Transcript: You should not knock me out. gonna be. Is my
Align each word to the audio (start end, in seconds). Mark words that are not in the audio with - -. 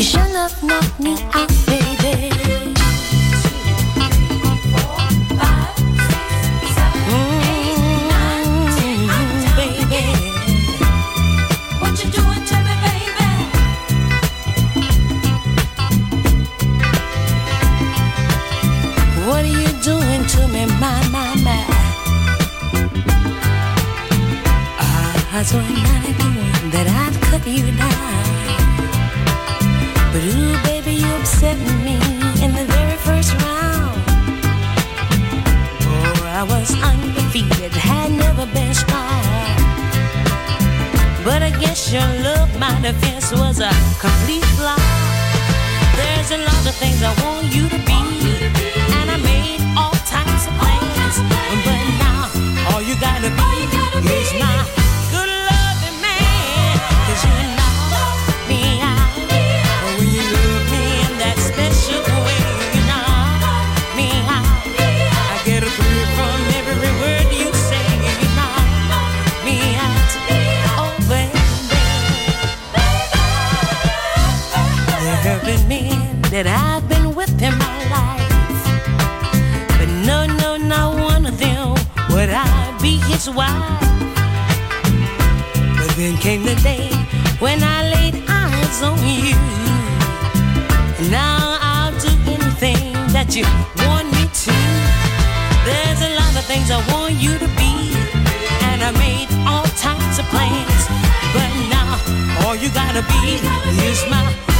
You 0.00 0.04
should 0.04 0.32
not 0.32 0.62
knock 0.62 0.98
me 0.98 1.14
out. 1.34 1.49
gonna 103.00 103.22
be. 103.22 103.30
Is 103.86 104.04
my 104.10 104.59